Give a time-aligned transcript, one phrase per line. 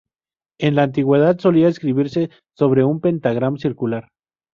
[0.59, 4.09] En la antigüedad solía escribirse sobre un pentagrama circular.